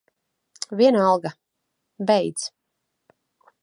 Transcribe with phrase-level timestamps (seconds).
[0.79, 1.33] Vienalga.
[2.07, 2.51] Beidz.